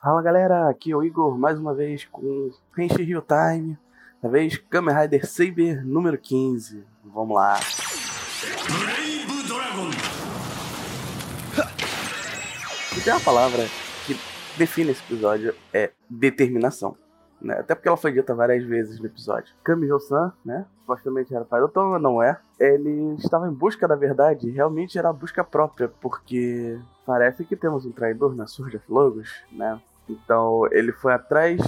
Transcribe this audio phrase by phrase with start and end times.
[0.00, 3.76] Fala galera, aqui é o Igor mais uma vez com Henshin Real Time,
[4.14, 6.86] dessa vez Kamen Rider Saber número 15.
[7.04, 7.58] Vamos lá.
[12.96, 13.64] E tem uma palavra
[14.06, 14.16] que
[14.56, 16.96] define esse episódio é determinação.
[17.42, 17.54] Né?
[17.54, 19.52] Até porque ela foi dita várias vezes no episódio.
[19.64, 20.64] Kami San, né?
[20.80, 22.38] Supostamente era pai do Tom, não é.
[22.58, 27.84] Ele estava em busca da verdade, realmente era a busca própria, porque parece que temos
[27.84, 29.80] um traidor na Surge of Logos, né?
[30.08, 31.60] Então ele foi atrás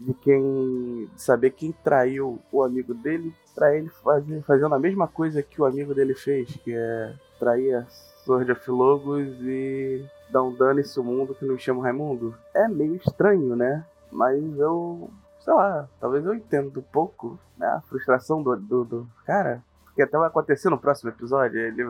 [0.00, 1.08] de quem.
[1.14, 5.60] de saber quem traiu o amigo dele, pra ele fazer, fazendo a mesma coisa que
[5.60, 7.86] o amigo dele fez, que é trair a
[8.24, 12.34] Sword of Logos e dar um dano nesse mundo que não chama Raimundo.
[12.54, 13.84] É meio estranho, né?
[14.10, 15.10] Mas eu.
[15.40, 19.62] sei lá, talvez eu entenda um pouco né, a frustração do, do, do cara
[19.94, 21.82] que até vai acontecer no próximo episódio, ele,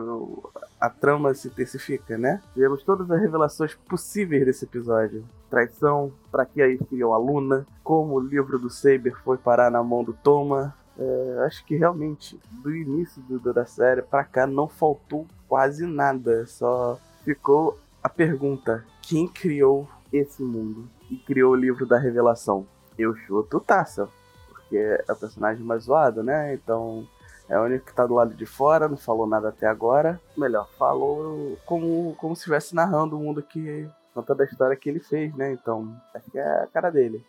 [0.79, 2.41] a trama se intensifica, né?
[2.53, 5.23] Tivemos todas as revelações possíveis desse episódio.
[5.53, 9.83] Traição, para que aí criou a Luna, como o livro do Saber foi parar na
[9.83, 10.73] mão do Toma.
[10.97, 16.47] É, acho que realmente, do início do, da série pra cá, não faltou quase nada.
[16.47, 22.65] Só ficou a pergunta: quem criou esse mundo e criou o livro da revelação?
[22.97, 24.09] Eu chuto Taça,
[24.49, 26.55] porque é o personagem mais zoado, né?
[26.55, 27.07] Então
[27.47, 30.19] é o único que tá do lado de fora, não falou nada até agora.
[30.35, 33.87] Melhor, falou como, como se estivesse narrando o mundo que.
[34.13, 35.51] Contando a história que ele fez, né?
[35.51, 37.23] Então, acho que é a cara dele.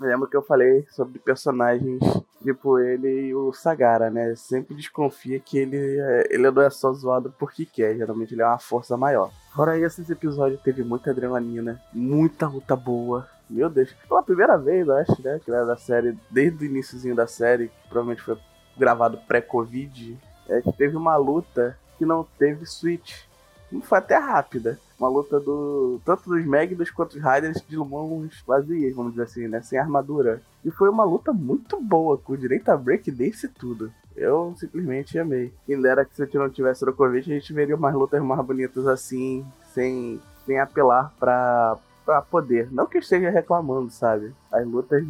[0.00, 2.00] Eu lembro que eu falei sobre personagens
[2.42, 4.34] tipo ele e o Sagara, né?
[4.34, 8.46] Sempre desconfia que ele, é, ele não é só zoado porque quer, geralmente ele é
[8.46, 9.30] uma força maior.
[9.54, 13.28] Fora isso, esse episódio teve muita adrenalina, muita luta boa.
[13.48, 15.40] Meu Deus, pela primeira vez, eu acho, né?
[15.44, 18.38] Que era da série, desde o iníciozinho da série, que provavelmente foi
[18.76, 23.24] gravado pré-Covid, é, teve uma luta que não teve switch.
[23.70, 24.78] Não foi até rápida.
[25.00, 29.48] Uma luta do tanto dos Magnos quanto os Riders de mãos vazias, vamos dizer assim,
[29.48, 29.62] né?
[29.62, 30.42] Sem armadura.
[30.62, 33.90] E foi uma luta muito boa, com direito a breakdance e tudo.
[34.14, 35.54] Eu simplesmente amei.
[35.64, 38.22] Quem dera que se a gente não tivesse o Covid, a gente veria umas lutas
[38.22, 39.42] mais bonitas assim,
[39.72, 42.70] sem, sem apelar pra, pra poder.
[42.70, 44.34] Não que eu esteja reclamando, sabe?
[44.52, 45.02] As lutas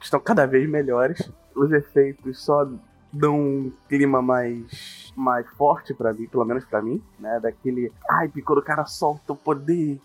[0.00, 1.28] estão cada vez melhores.
[1.56, 2.68] Os efeitos só
[3.14, 7.38] dão um clima mais mais forte para mim, pelo menos para mim, né?
[7.40, 10.00] Daquele hype quando o cara solta o poder,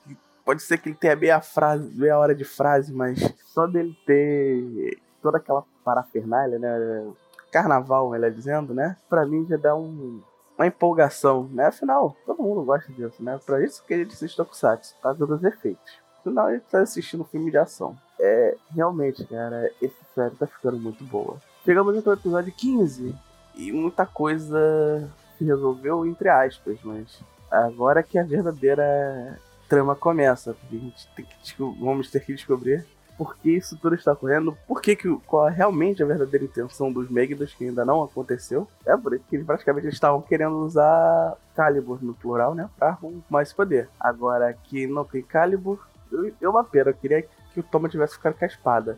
[0.45, 4.99] pode ser que ele tenha meia frase, meia hora de frase, mas só dele ter
[5.21, 7.11] toda aquela parafernália, né?
[7.51, 8.95] Carnaval, melhor dizendo, né?
[9.09, 10.21] Pra mim já dá um,
[10.57, 11.67] uma empolgação, né?
[11.67, 13.39] Afinal, todo mundo gosta disso, né?
[13.45, 15.99] Pra isso que a gente assiste Tokusatsu, por causa dos efeitos.
[16.19, 17.97] Afinal, a gente tá assistindo um filme de ação.
[18.19, 21.37] É, realmente, cara, esse série tá ficando muito boa.
[21.65, 23.15] Chegamos então ao episódio 15
[23.55, 27.21] e muita coisa se resolveu, entre aspas, mas
[27.51, 29.37] agora que a verdadeira
[29.67, 32.85] trama começa, porque a gente tem que, vamos ter que descobrir
[33.19, 36.89] por que isso tudo está ocorrendo, por que, que qual é realmente a verdadeira intenção
[36.89, 38.65] dos Megiddos, que ainda não aconteceu.
[38.85, 42.69] É por isso que eles praticamente estavam querendo usar Calibur no plural, né?
[42.79, 43.89] Pra arrumar esse poder.
[43.99, 48.13] Agora que não tem Calibur, eu, eu uma pena, eu queria que o Toma tivesse
[48.13, 48.97] ficado com a espada.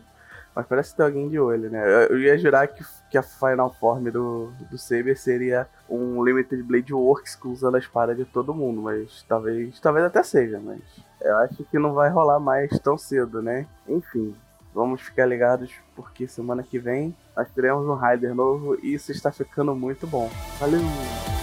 [0.54, 2.06] Mas parece ter alguém de olho, né?
[2.10, 6.92] Eu ia jurar que, que a Final Form do, do Saber seria um Limited Blade
[6.92, 10.80] Works usando a espada de todo mundo, mas talvez, talvez até seja, mas
[11.20, 13.66] eu acho que não vai rolar mais tão cedo, né?
[13.88, 14.34] Enfim,
[14.74, 19.32] vamos ficar ligados porque semana que vem nós teremos um Rider novo e isso está
[19.32, 20.30] ficando muito bom.
[20.58, 21.41] Valeu!